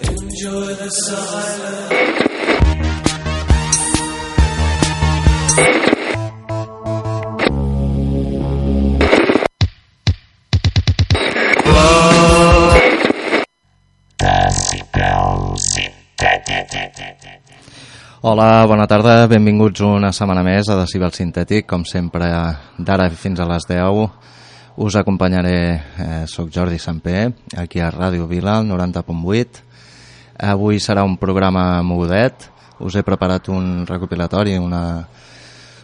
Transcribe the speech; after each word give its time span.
Enjoy 0.00 0.74
the 0.74 0.90
silence. 0.90 1.98
Hola, 18.20 18.66
bona 18.66 18.86
tarda, 18.86 19.26
benvinguts 19.26 19.80
una 19.80 20.10
setmana 20.12 20.42
més 20.42 20.68
a 20.68 20.74
Decibel 20.78 21.12
Sintètic, 21.14 21.66
com 21.66 21.84
sempre 21.86 22.26
d'ara 22.78 23.10
fins 23.14 23.40
a 23.40 23.46
les 23.46 23.66
10 23.66 24.37
us 24.78 24.94
acompanyaré, 24.94 25.58
eh, 25.74 26.24
soc 26.26 26.52
Jordi 26.54 26.78
Samper, 26.78 27.32
aquí 27.56 27.80
a 27.80 27.90
Ràdio 27.90 28.28
Vila, 28.30 28.58
al 28.58 28.68
90.8 28.68 29.64
avui 30.38 30.78
serà 30.78 31.02
un 31.04 31.16
programa 31.18 31.82
mogudet. 31.82 32.46
Us 32.78 32.94
he 32.94 33.02
preparat 33.02 33.48
un 33.50 33.84
recopilatori 33.86 34.54
una, 34.56 35.08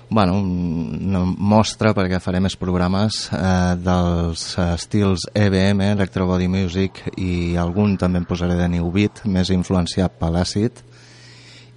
bueno, 0.09 0.39
una 0.39 1.25
mostra 1.25 1.91
perquè 1.95 2.21
faré 2.23 2.39
més 2.41 2.55
programes 2.57 3.25
eh, 3.35 3.75
dels 3.83 4.47
estils 4.63 5.27
EBM, 5.35 5.83
Electro 5.97 6.29
Body 6.31 6.47
Music 6.47 7.03
i 7.19 7.57
algun 7.59 7.99
també 7.99 8.23
en 8.23 8.31
posaré 8.31 8.55
de 8.55 8.71
New 8.77 8.93
Beat 8.95 9.25
més 9.27 9.51
influenciat 9.51 10.21
per 10.21 10.31
l'àcid. 10.31 10.85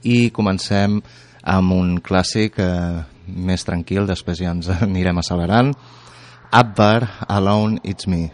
I 0.05 0.29
comencem 0.29 1.01
amb 1.41 1.73
un 1.73 1.95
clàssic 1.97 2.61
eh, 2.61 3.01
més 3.27 3.65
tranquil, 3.65 4.05
després 4.05 4.45
ja 4.45 4.53
ens 4.53 4.69
anirem 4.85 5.17
accelerant. 5.17 5.73
Abbar, 6.51 7.09
Alone 7.27 7.81
It's 7.83 8.07
Me. 8.07 8.31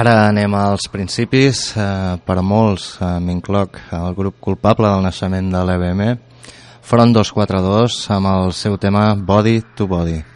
Ara 0.00 0.30
anem 0.30 0.54
als 0.56 0.86
principis. 0.88 1.74
Eh, 1.76 2.16
per 2.24 2.38
a 2.40 2.42
molts, 2.42 2.96
eh, 3.02 3.18
m'incloc 3.20 3.76
el 3.92 4.14
grup 4.14 4.38
culpable 4.40 4.88
del 4.88 5.04
naixement 5.04 5.52
de 5.52 5.60
l'EBM, 5.60 6.16
Front 6.80 7.12
242 7.12 8.10
amb 8.10 8.26
el 8.26 8.52
seu 8.52 8.78
tema 8.78 9.14
Body 9.14 9.60
to 9.76 9.86
Body. 9.86 10.29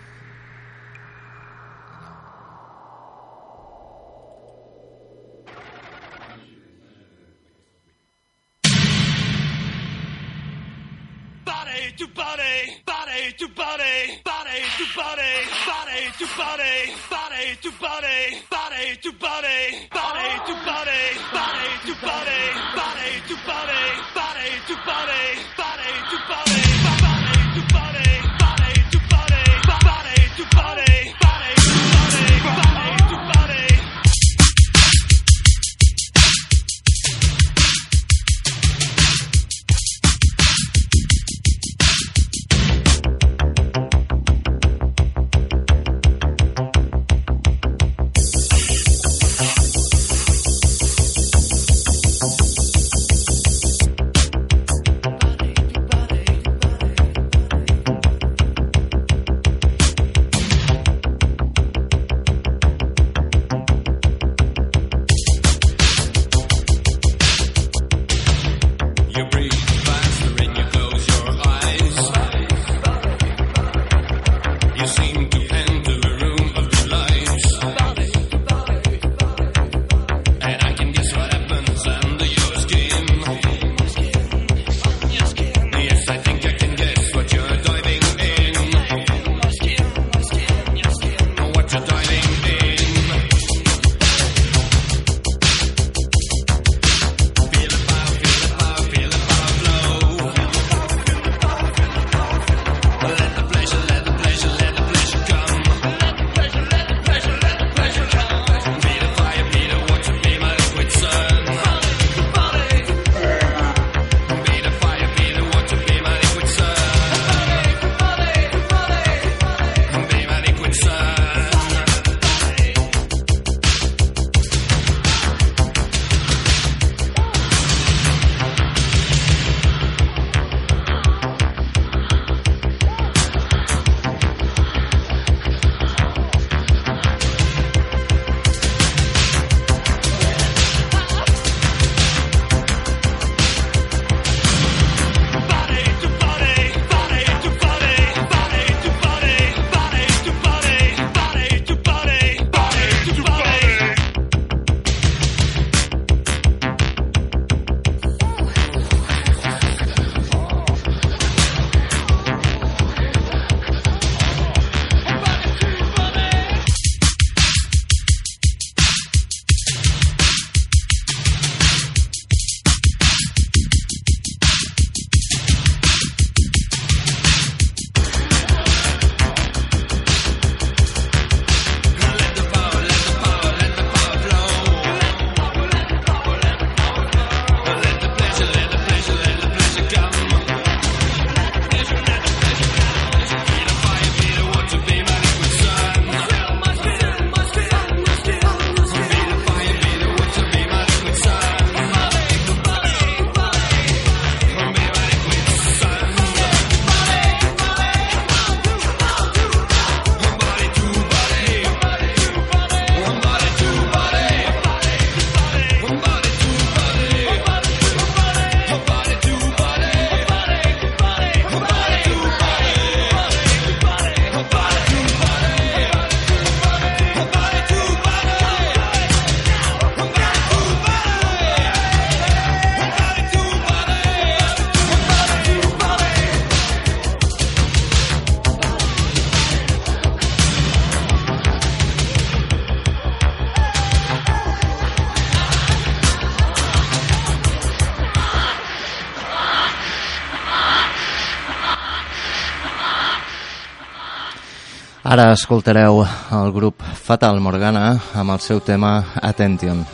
Ara 255.14 255.28
escoltareu 255.30 256.00
el 256.34 256.48
grup 256.56 256.82
Fatal 257.06 257.38
Morgana 257.38 257.84
amb 258.18 258.34
el 258.34 258.42
seu 258.42 258.58
tema 258.58 258.96
Attention. 259.22 259.86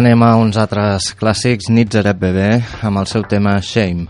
anem 0.00 0.22
a 0.24 0.30
uns 0.40 0.56
altres 0.56 1.10
clàssics, 1.20 1.66
Nitzeret 1.68 2.16
Bebé, 2.16 2.48
amb 2.88 3.02
el 3.02 3.08
seu 3.10 3.26
tema 3.28 3.58
Shame. 3.60 4.06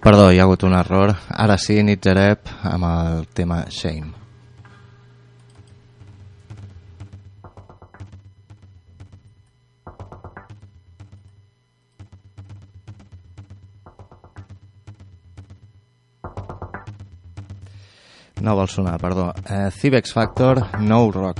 Perdó, 0.00 0.30
hi 0.32 0.40
ha 0.40 0.46
hagut 0.46 0.64
un 0.64 0.78
error. 0.78 1.12
Ara 1.28 1.58
sí, 1.60 1.76
Nitzerep, 1.84 2.48
amb 2.72 2.88
el 2.94 3.28
tema 3.36 3.66
Shame. 3.68 4.19
Sonar, 18.70 18.98
perdó. 19.00 19.32
Eh, 19.48 19.70
Cibex 19.72 20.12
Factor, 20.12 20.64
No 20.80 21.10
Rock. 21.10 21.38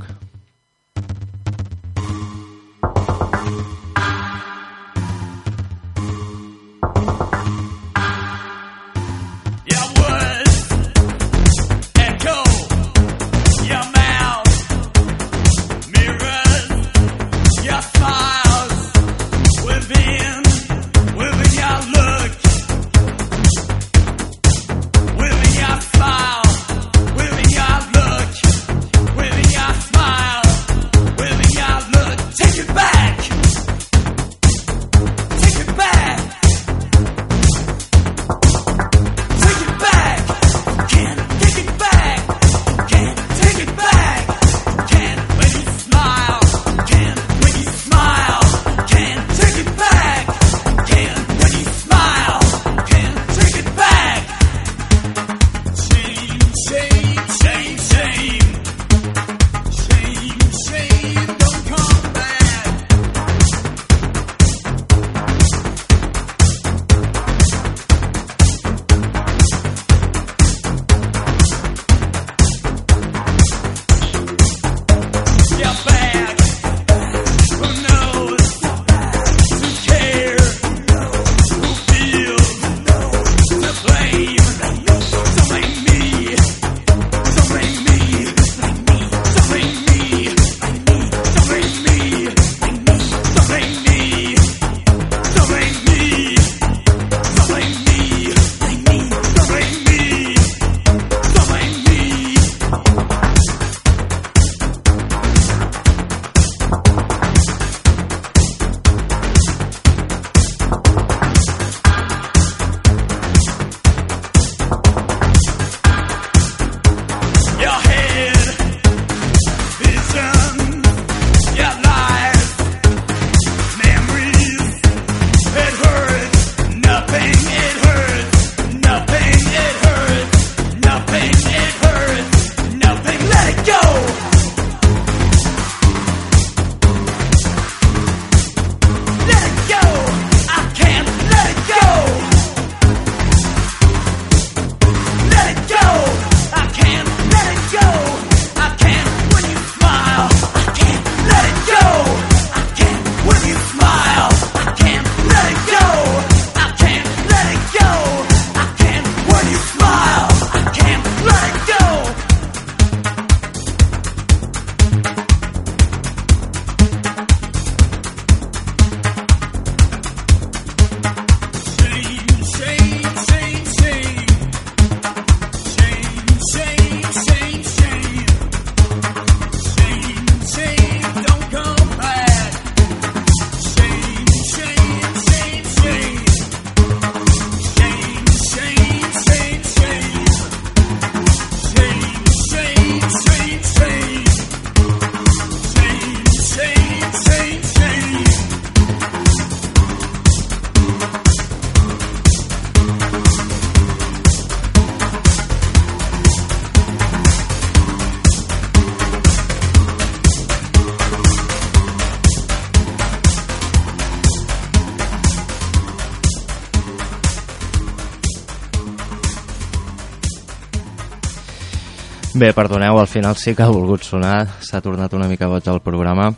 Bé, 222.41 222.55
perdoneu, 222.55 222.97
al 222.97 223.07
final 223.07 223.37
sí 223.37 223.53
que 223.53 223.61
ha 223.61 223.69
volgut 223.69 224.01
sonar, 224.01 224.47
s'ha 224.65 224.79
tornat 224.81 225.13
una 225.13 225.27
mica 225.29 225.45
boig 225.51 225.67
al 225.69 225.83
programa. 225.85 226.31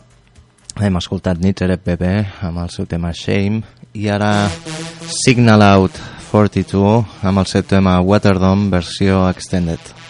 Hem 0.75 0.99
escoltat 0.99 1.39
Nitzer 1.39 1.77
PP 1.79 2.09
amb 2.43 2.59
el 2.65 2.73
seu 2.75 2.89
tema 2.91 3.13
Shame 3.15 3.61
i 3.95 4.09
ara 4.11 4.33
Signal 5.21 5.63
Out 5.63 6.03
42 6.27 7.23
amb 7.23 7.39
el 7.39 7.47
seu 7.47 7.63
tema 7.63 8.01
Waterdome 8.03 8.67
versió 8.75 9.29
extended. 9.29 10.02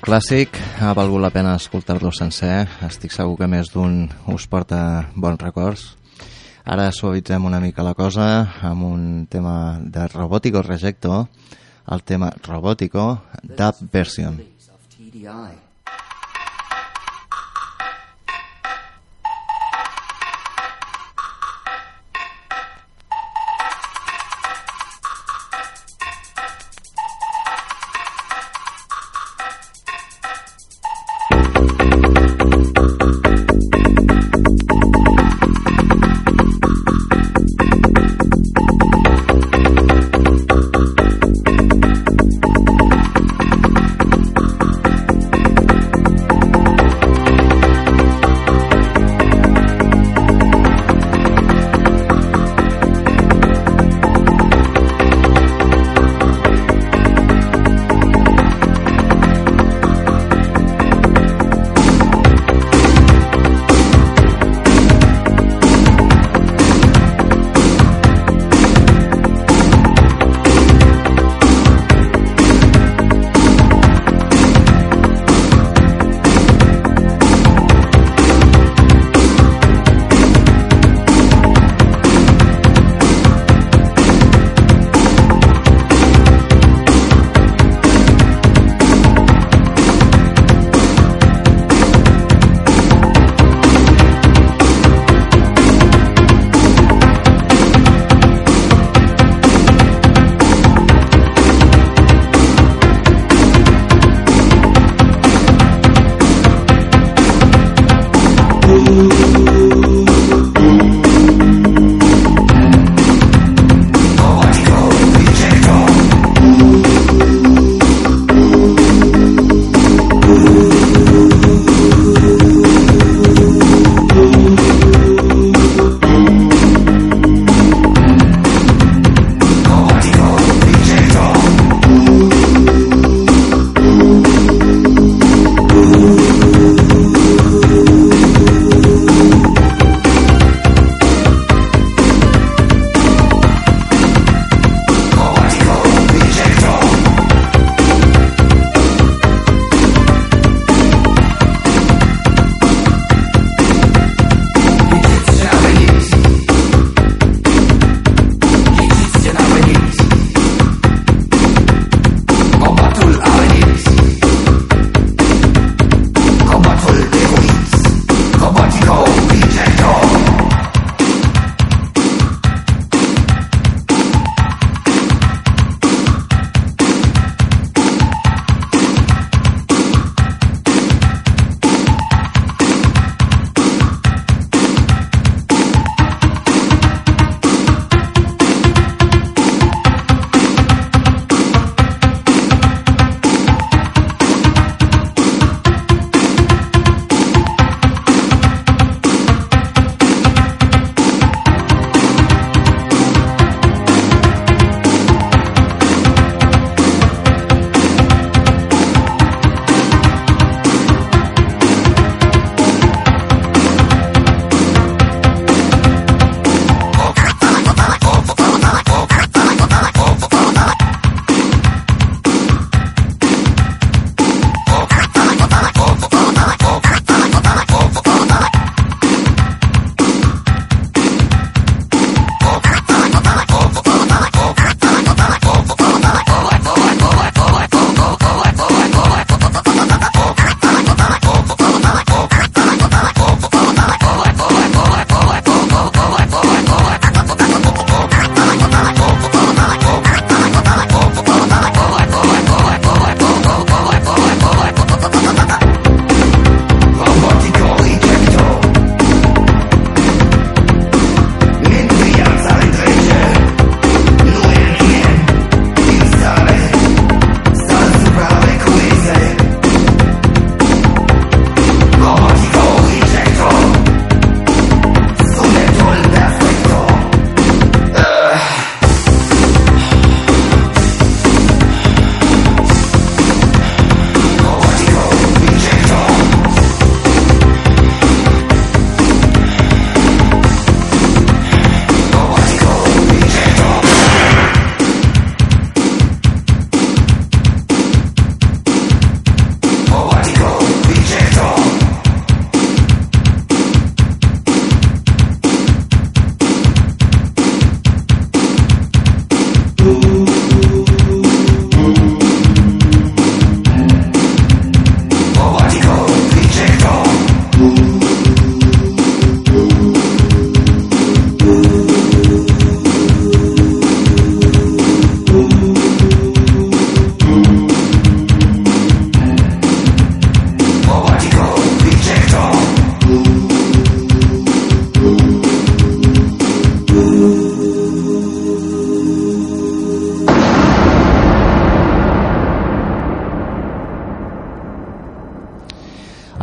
Clàssic, 0.00 0.56
ha 0.80 0.92
valgut 0.96 1.20
la 1.22 1.30
pena 1.30 1.54
escoltar-lo 1.58 2.10
sencer, 2.16 2.66
estic 2.86 3.12
segur 3.14 3.36
que 3.38 3.48
més 3.50 3.70
d'un 3.72 4.04
us 4.32 4.46
porta 4.50 4.80
bons 5.14 5.40
records. 5.42 5.86
Ara 6.64 6.90
suavitzem 6.92 7.44
una 7.48 7.60
mica 7.60 7.84
la 7.86 7.94
cosa 7.94 8.26
amb 8.66 8.86
un 8.88 9.02
tema 9.30 9.78
de 9.80 10.06
Robótico 10.08 10.62
Rejecto, 10.62 11.28
el 11.90 12.04
tema 12.04 12.32
Robótico 12.46 13.22
Dub 13.42 13.82
Version. 13.92 14.40
TDI. 14.96 15.69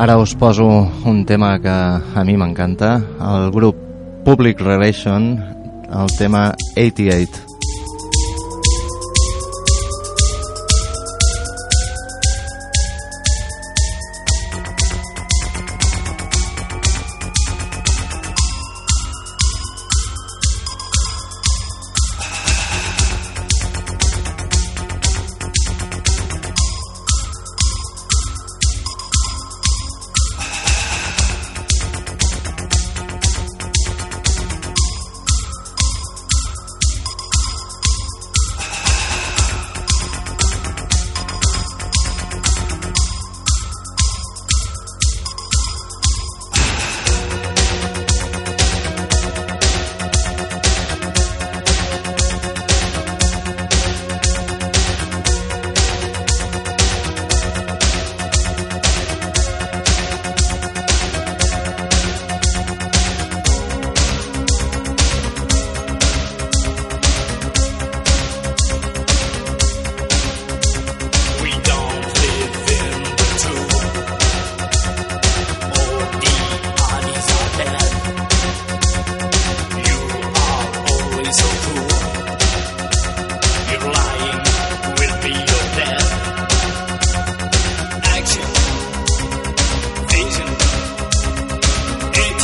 Ara 0.08 0.22
us 0.24 0.36
poso 0.39 0.64
un 1.03 1.26
tema 1.26 1.60
que 1.60 1.68
a 1.68 2.24
mi 2.24 2.38
m'encanta, 2.39 2.93
el 3.32 3.49
grup 3.51 3.76
Public 4.24 4.64
Relation, 4.64 5.36
el 5.91 6.16
tema 6.16 6.55
88. 6.78 7.46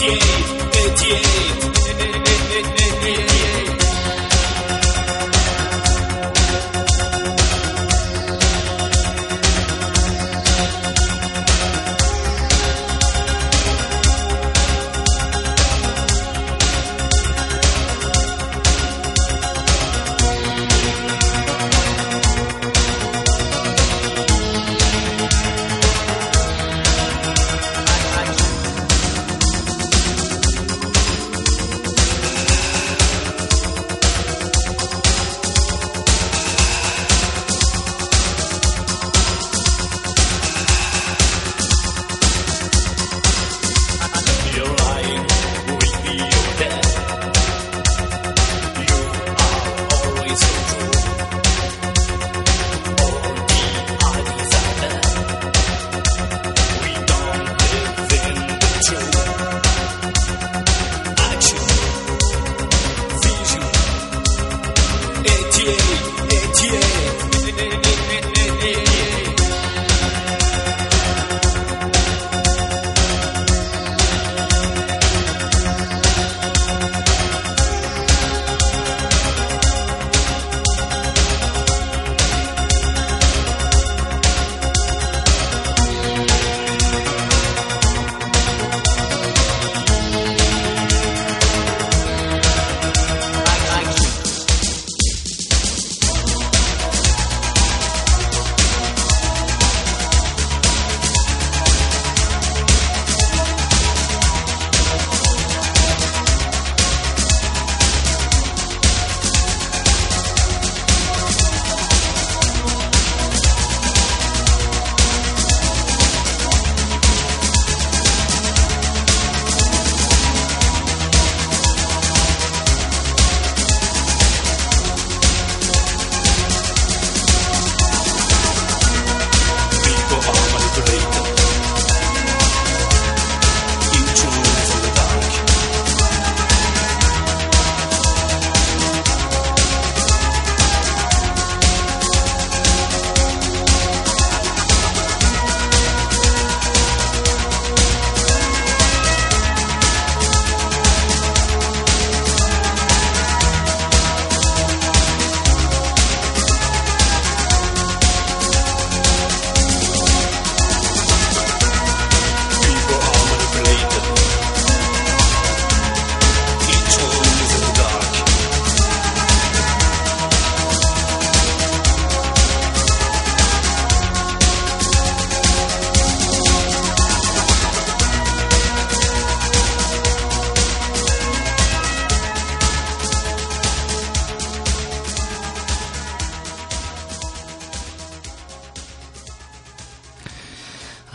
métier, 0.03 0.19
métier, 0.73 1.72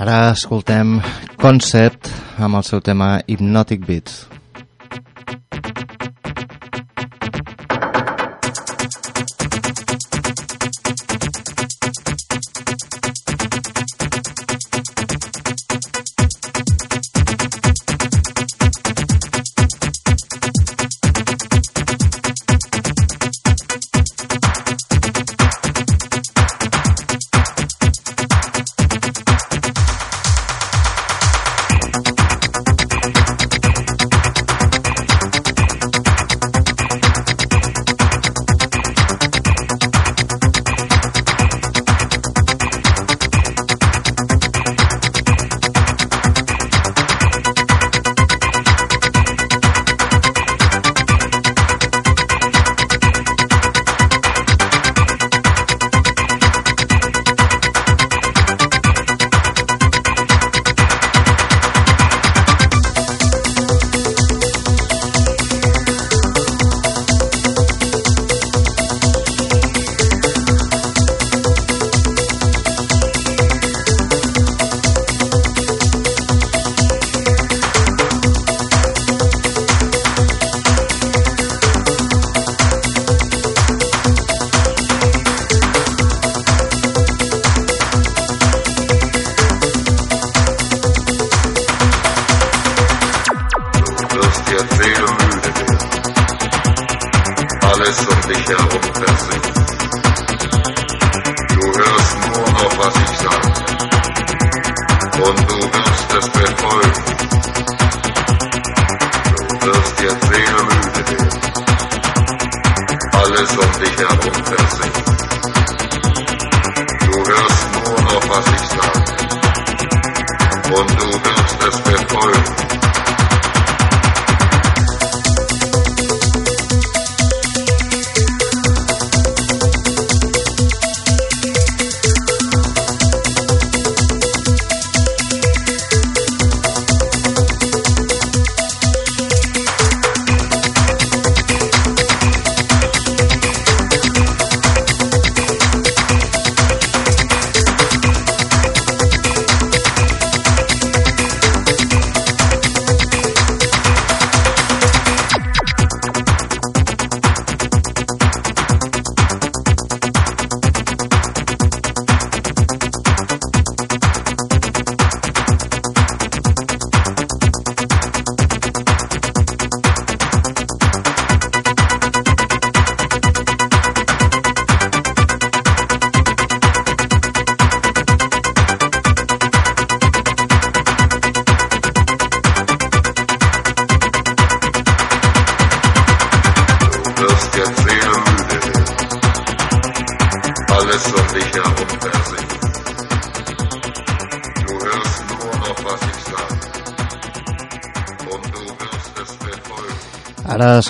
Ara 0.09 0.31
escoltem 0.33 0.95
Concept 1.37 2.09
amb 2.41 2.57
el 2.57 2.65
seu 2.65 2.81
tema 2.81 3.19
Hypnotic 3.29 3.85
Beats. 3.85 4.38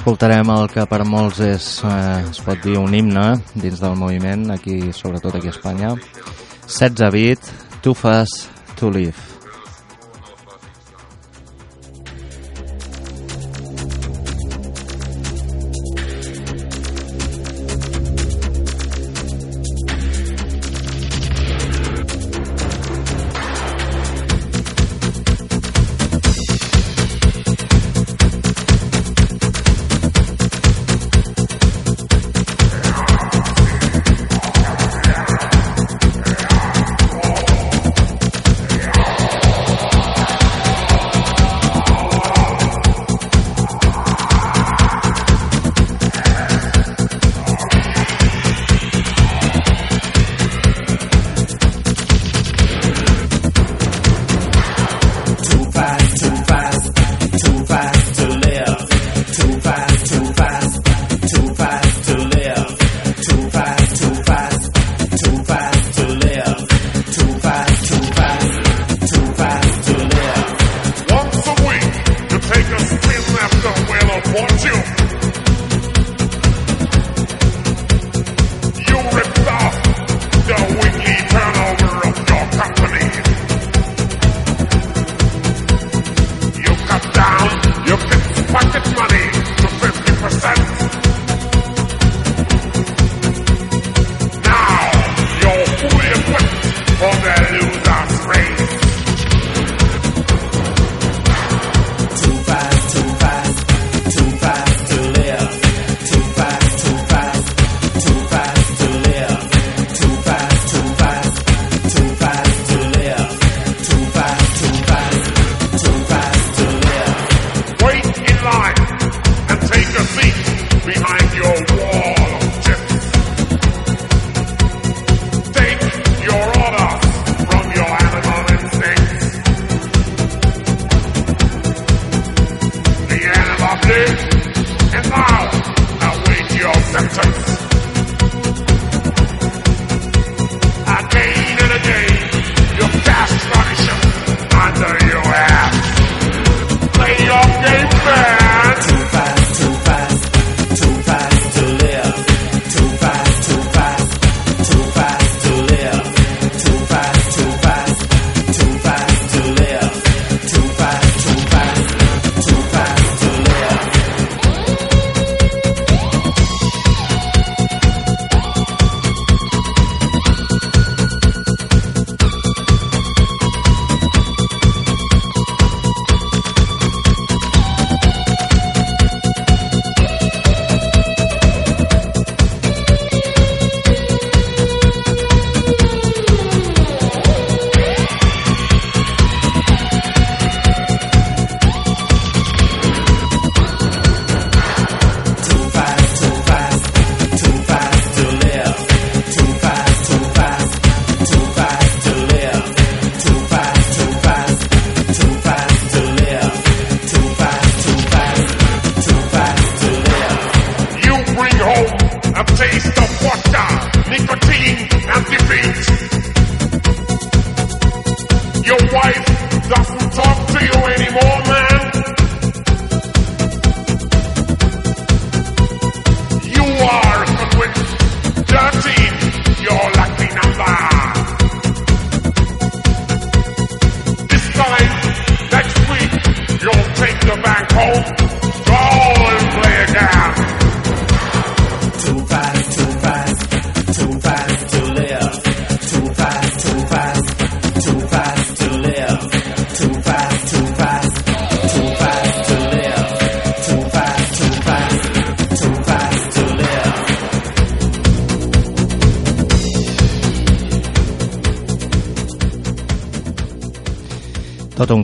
escoltarem 0.08 0.48
el 0.54 0.70
que 0.72 0.86
per 0.88 1.02
molts 1.04 1.42
és, 1.44 1.66
eh, 1.84 2.30
es 2.30 2.40
pot 2.40 2.56
dir, 2.64 2.78
un 2.80 2.94
himne 2.96 3.42
dins 3.52 3.76
del 3.82 3.94
moviment, 3.94 4.48
aquí 4.56 4.90
sobretot 4.90 5.36
aquí 5.36 5.52
a 5.52 5.56
Espanya. 5.56 5.94
16 6.66 7.12
bit, 7.12 7.38
Too 7.82 7.92
Fast 7.92 8.48
to 8.76 8.90
Live. 8.90 9.27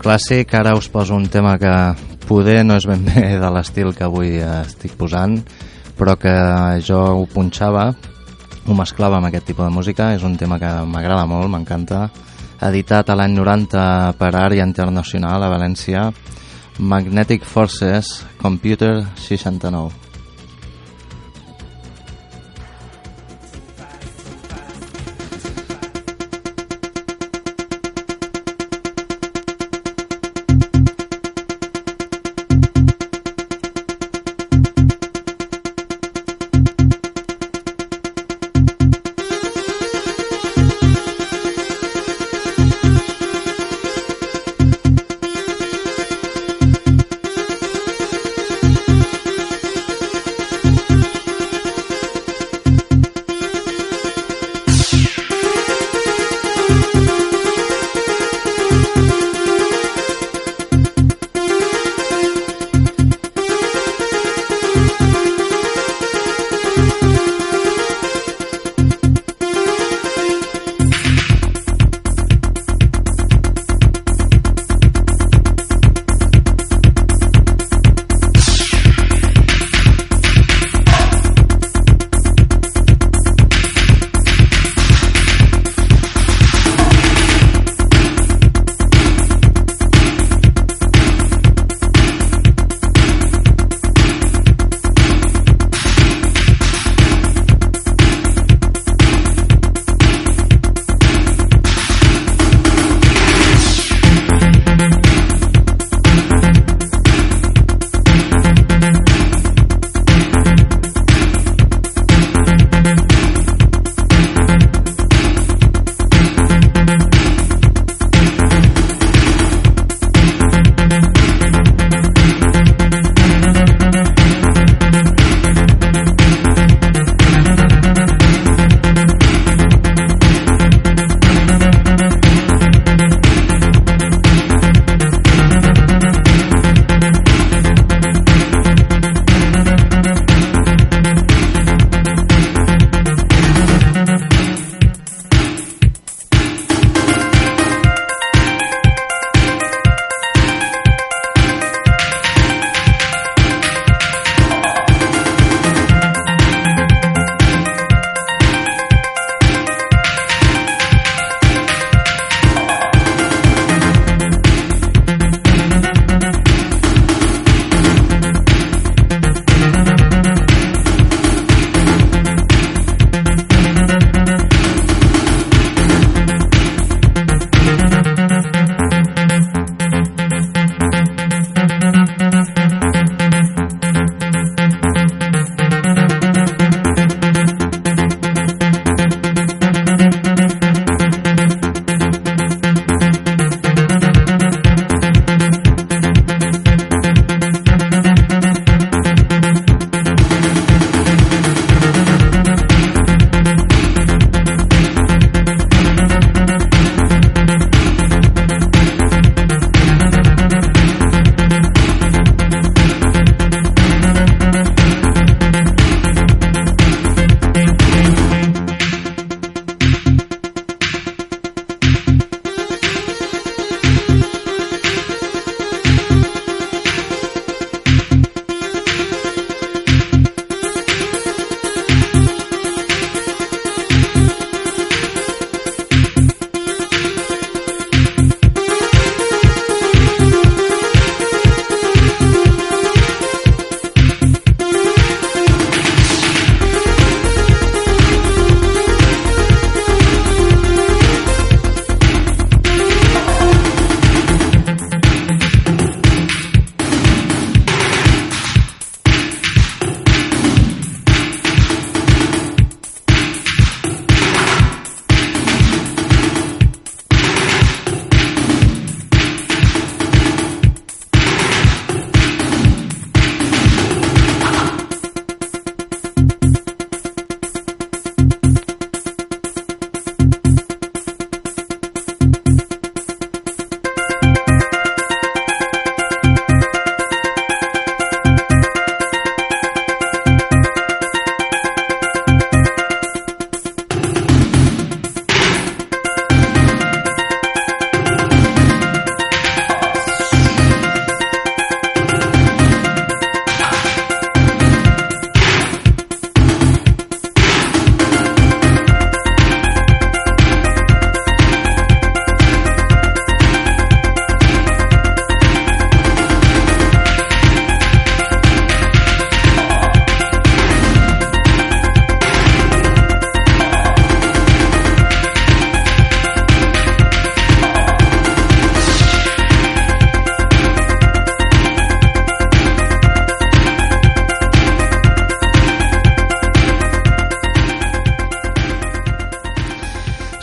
Clàssic, 0.05 0.53
ara 0.53 0.75
us 0.77 0.91
poso 0.93 1.17
un 1.17 1.31
tema 1.33 1.55
que 1.57 1.73
poder 2.29 2.61
no 2.65 2.77
és 2.77 2.85
ben 2.85 3.07
bé 3.07 3.39
de 3.41 3.51
l'estil 3.55 3.95
que 3.97 4.05
avui 4.05 4.37
estic 4.45 4.99
posant, 5.01 5.39
però 5.97 6.19
que 6.21 6.35
jo 6.85 7.01
ho 7.15 7.25
punxava, 7.33 7.87
ho 8.69 8.77
mesclava 8.77 9.17
amb 9.19 9.31
aquest 9.31 9.49
tipus 9.49 9.65
de 9.65 9.73
música, 9.73 10.13
és 10.13 10.25
un 10.29 10.37
tema 10.37 10.61
que 10.61 10.75
m'agrada 10.93 11.25
molt, 11.31 11.49
m'encanta, 11.49 12.05
editat 12.69 13.09
a 13.09 13.17
l'any 13.17 13.37
90 13.41 13.89
per 14.21 14.33
Àrea 14.45 14.69
Internacional 14.69 15.43
a 15.43 15.53
València, 15.57 16.11
Magnetic 16.79 17.49
Forces 17.49 18.19
Computer 18.43 18.99
69. 19.17 20.04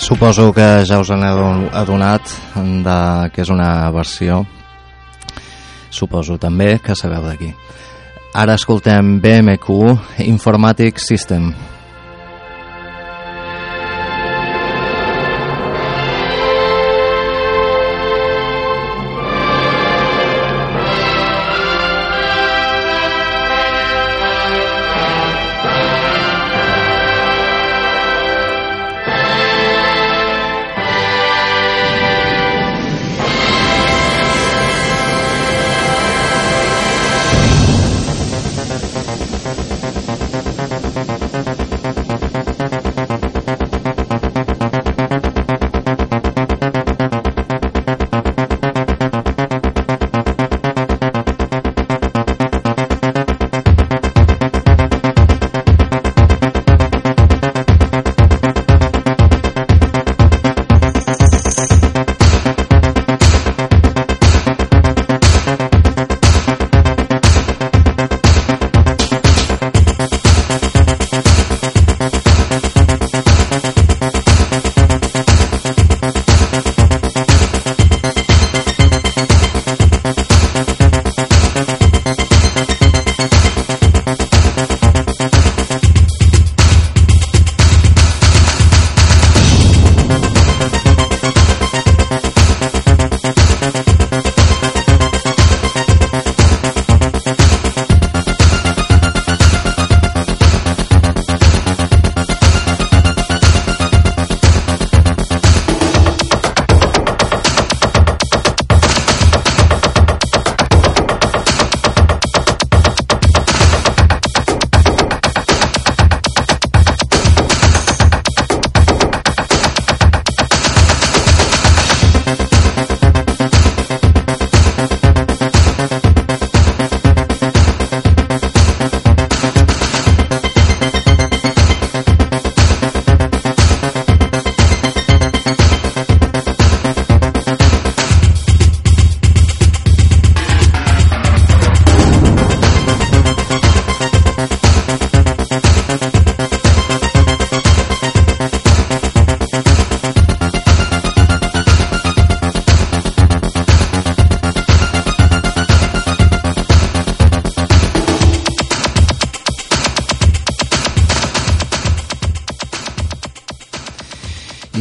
Suposo 0.01 0.49
que 0.51 0.81
ja 0.89 0.97
us 0.97 1.11
n'he 1.13 1.29
adonat 1.77 2.31
de 2.57 2.97
que 3.29 3.43
és 3.43 3.51
una 3.53 3.85
versió. 3.93 4.39
Suposo 5.93 6.39
també 6.41 6.79
que 6.81 6.95
sabeu 6.97 7.21
d'aquí. 7.27 7.51
Ara 8.33 8.55
escoltem 8.57 9.19
BMQ 9.21 9.77
Informatic 10.25 10.97
System. 10.97 11.51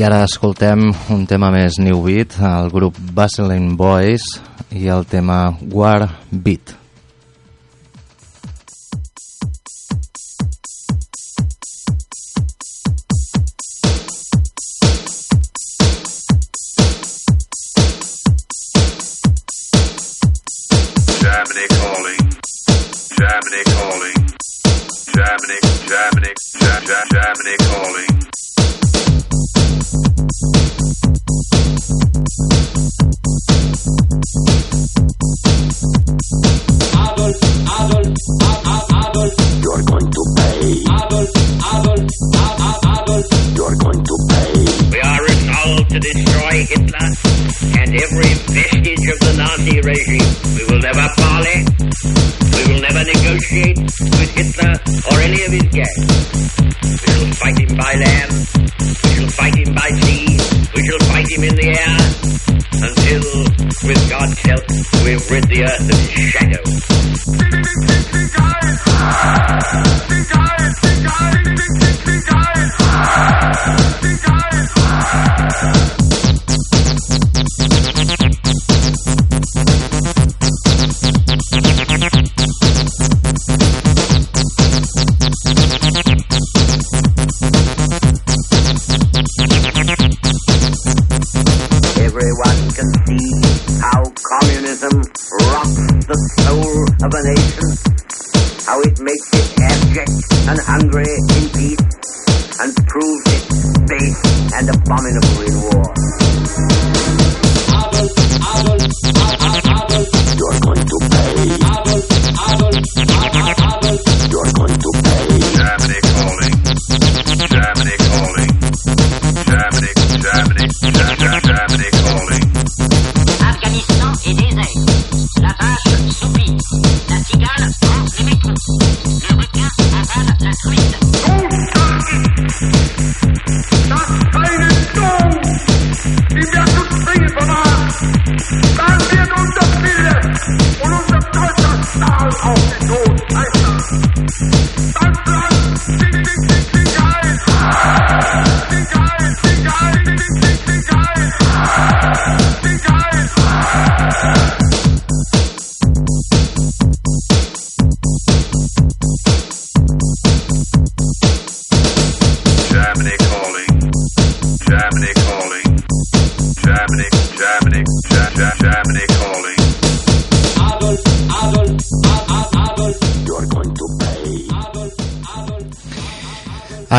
I 0.00 0.04
ara 0.06 0.22
escoltem 0.24 0.86
un 1.12 1.26
tema 1.28 1.50
més 1.52 1.76
New 1.76 2.00
Beat, 2.06 2.38
el 2.40 2.72
grup 2.72 2.96
Vaseline 3.12 3.74
Boys 3.76 4.24
i 4.72 4.88
el 4.88 5.04
tema 5.04 5.42
War 5.60 6.08
Beat. 6.32 6.79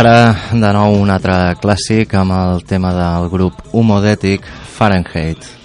Ara, 0.01 0.33
de 0.49 0.69
nou, 0.73 0.95
un 0.97 1.11
altre 1.13 1.35
clàssic 1.61 2.15
amb 2.17 2.33
el 2.33 2.65
tema 2.65 2.89
del 2.97 3.29
grup 3.29 3.61
homodètic 3.69 4.49
Fahrenheit. 4.73 5.60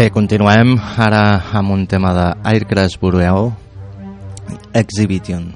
Bé, 0.00 0.06
continuem 0.08 0.78
ara 0.96 1.18
amb 1.60 1.74
un 1.74 1.82
tema 1.84 2.14
de 2.16 2.22
Aircrash 2.54 2.96
Boreal 3.02 3.50
Exhibition. 4.72 5.50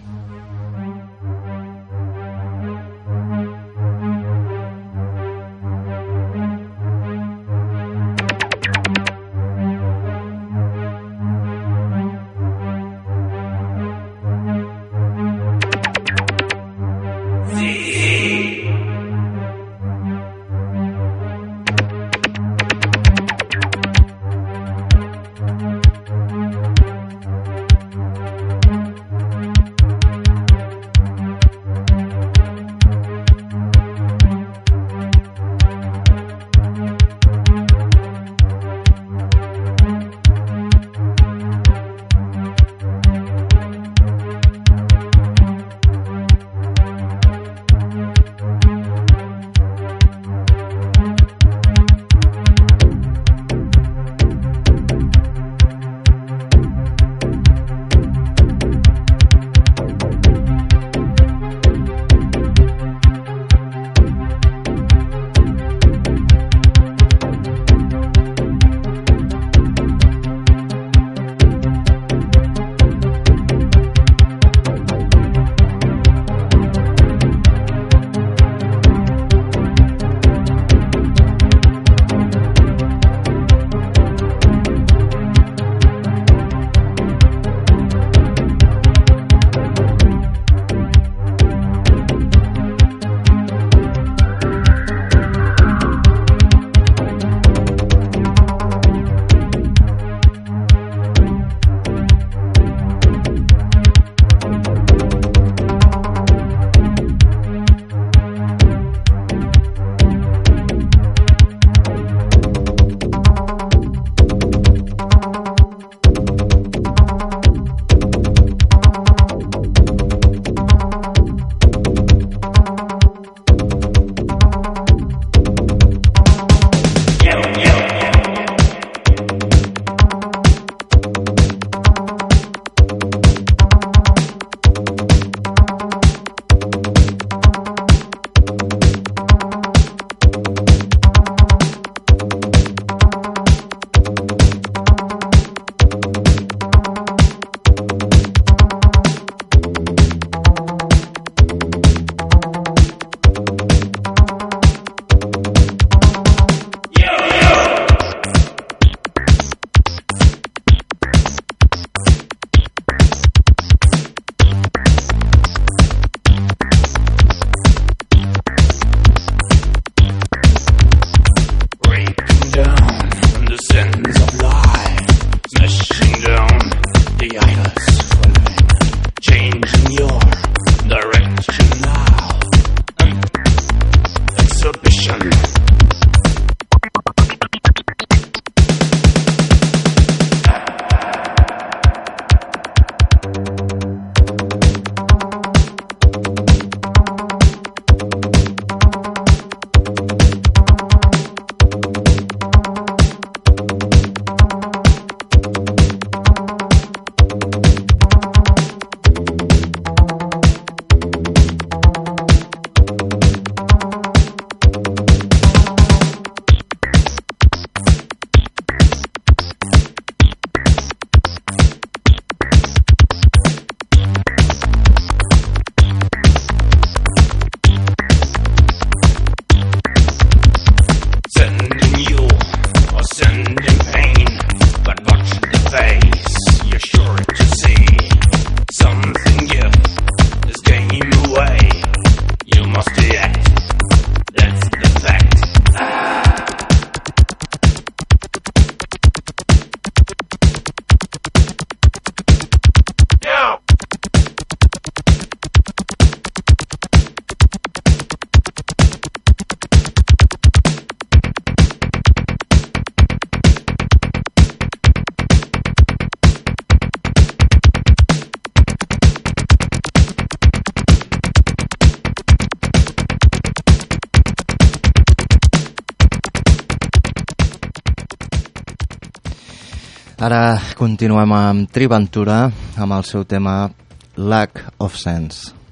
Ara 280.24 280.56
continuem 280.78 281.34
amb 281.36 281.68
Triventura 281.68 282.36
amb 282.80 282.96
el 282.96 283.04
seu 283.04 283.26
tema 283.28 283.68
Lack 284.16 284.62
of 284.80 284.96
Sense. 284.96 285.63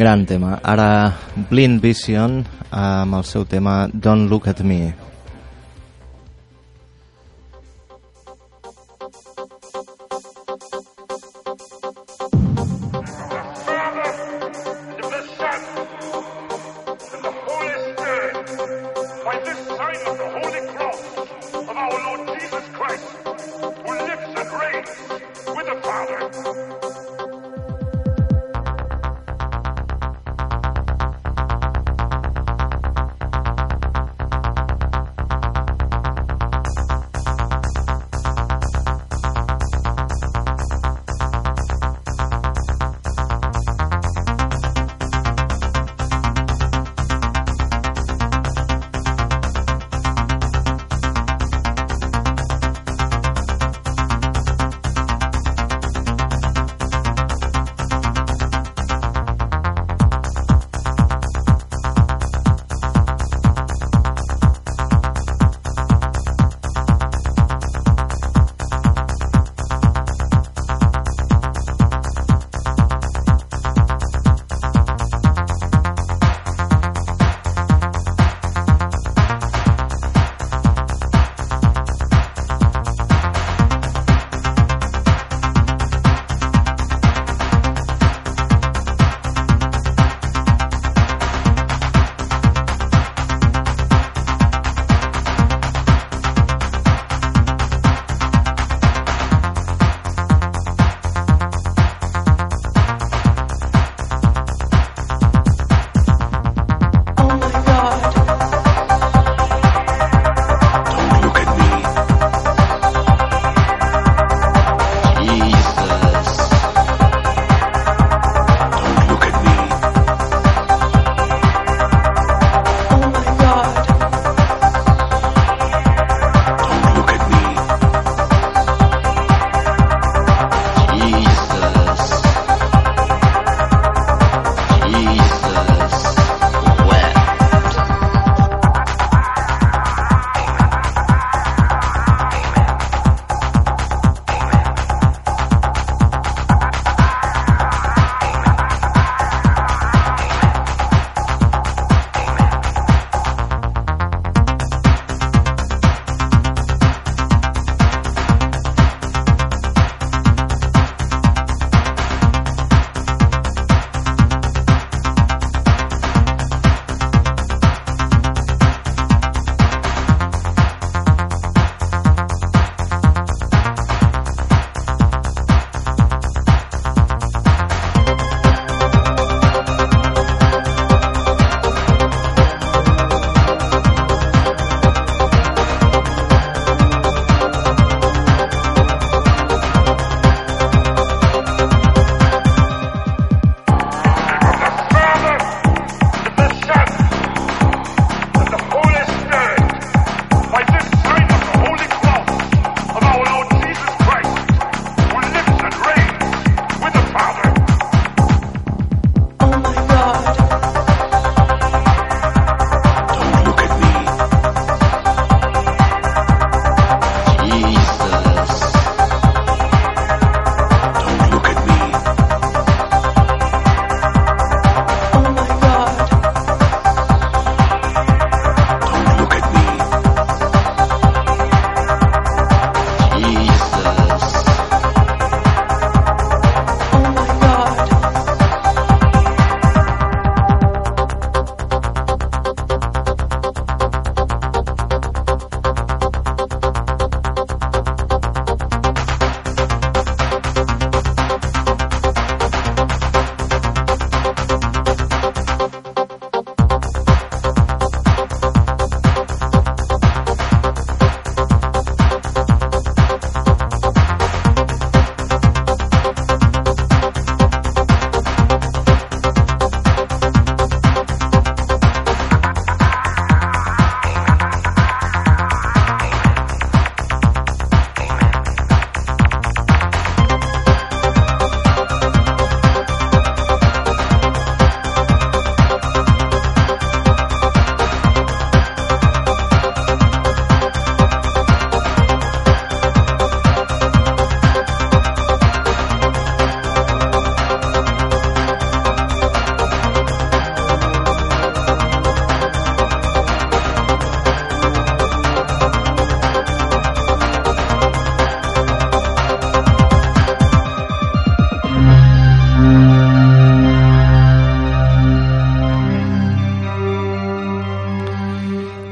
Gran 0.00 0.24
tema. 0.24 0.56
Ara 0.64 1.12
Blind 1.50 1.82
Vision 1.84 2.38
amb 2.72 3.18
el 3.18 3.24
seu 3.28 3.44
tema 3.44 3.84
Don't 3.92 4.30
Look 4.32 4.48
At 4.48 4.62
Me. 4.64 5.09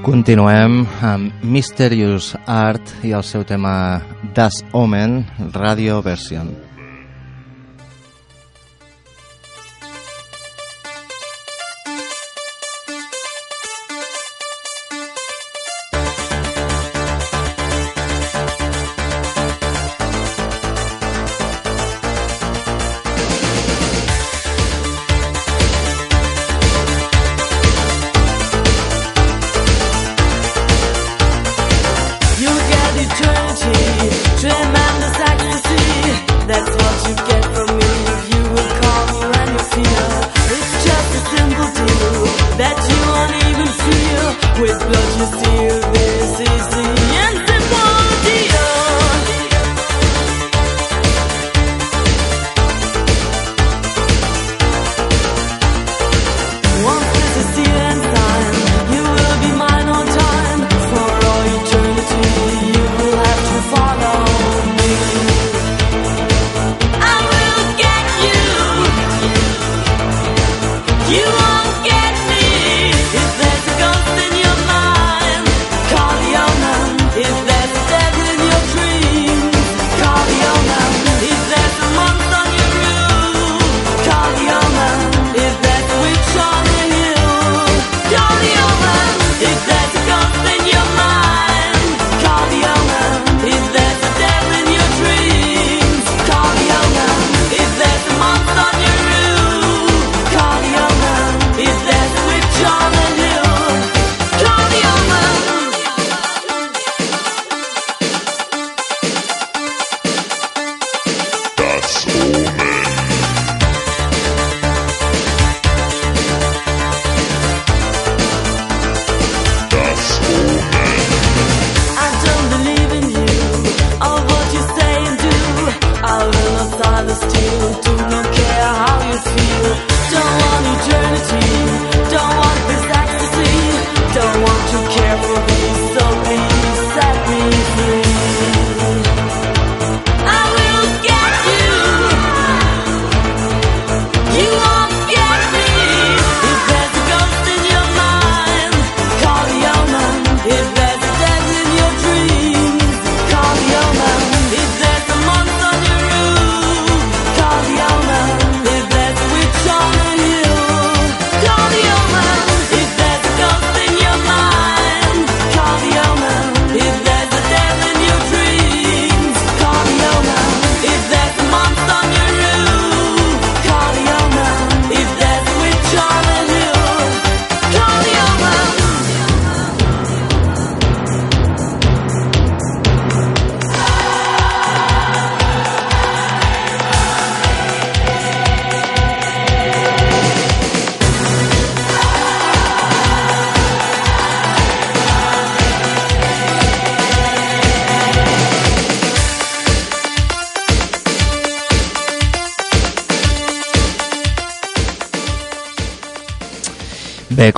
Continuem 0.08 0.86
amb 1.04 1.42
Mysterious 1.44 2.30
Art 2.48 2.94
i 3.04 3.12
el 3.12 3.26
seu 3.28 3.44
tema 3.44 4.00
Das 4.32 4.62
Omen 4.72 5.20
Radio 5.52 6.00
Version. 6.00 6.67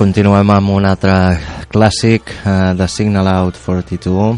continuem 0.01 0.49
amb 0.49 0.71
un 0.73 0.85
altre 0.89 1.13
clàssic 1.69 2.31
eh, 2.33 2.71
de 2.73 2.87
Signal 2.89 3.27
Out 3.29 3.59
42, 3.61 4.33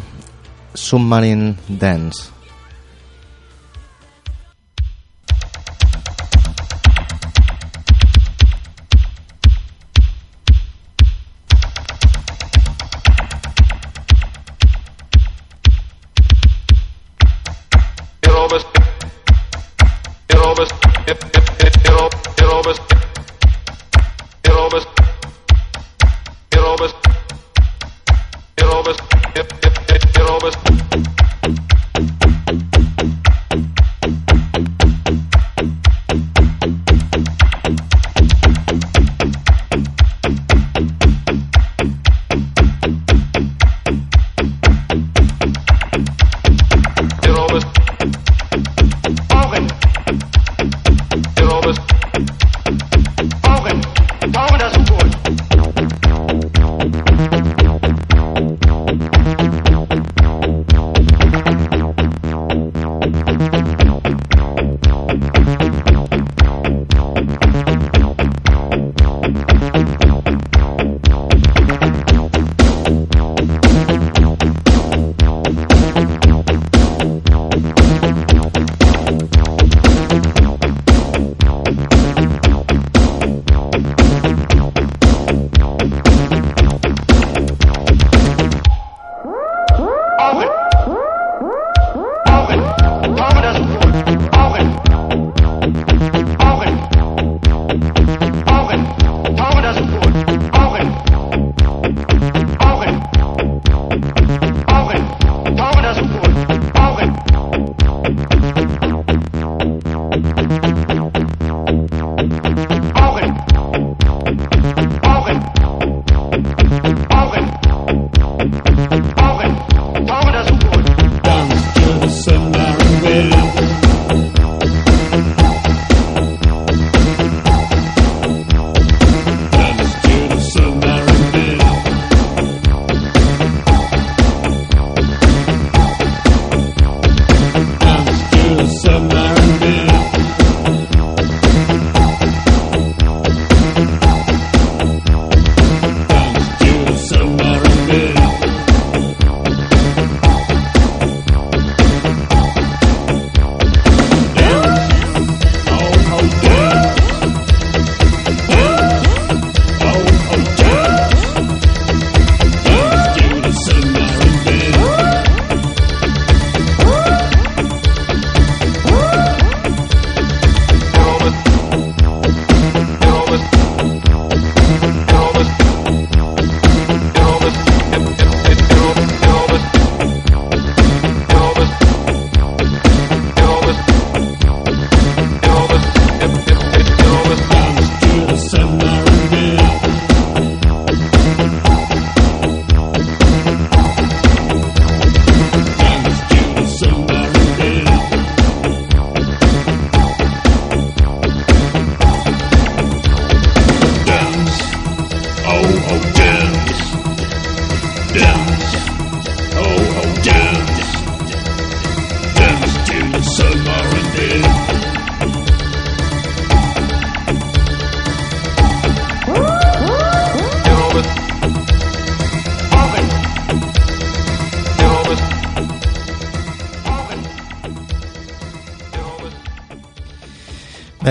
Submarine 0.76 1.53
Dance. 1.69 2.32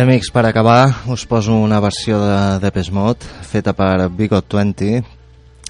Amics, 0.02 0.30
per 0.34 0.46
acabar, 0.46 1.04
us 1.06 1.22
poso 1.26 1.54
una 1.54 1.78
versió 1.80 2.18
de 2.18 2.58
Depeche 2.58 2.90
Mode 2.90 3.28
feta 3.46 3.74
per 3.76 4.08
Bigot 4.10 4.48
20 4.50 5.02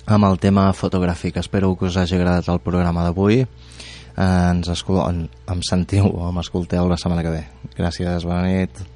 amb 0.06 0.28
el 0.28 0.38
tema 0.40 0.70
fotogràfic. 0.72 1.36
Espero 1.42 1.74
que 1.76 1.90
us 1.90 1.98
hagi 2.00 2.16
agradat 2.16 2.48
el 2.48 2.62
programa 2.64 3.04
d'avui. 3.04 3.42
Eh, 3.42 4.24
ens 4.24 4.72
escu 4.72 5.00
en, 5.04 5.26
em 5.28 5.62
sentiu 5.68 6.08
o 6.08 6.32
m'escolteu 6.32 6.88
la 6.88 7.00
setmana 7.00 7.26
que 7.26 7.36
ve. 7.36 7.44
Gràcies, 7.76 8.24
bona 8.24 8.46
nit. 8.48 8.91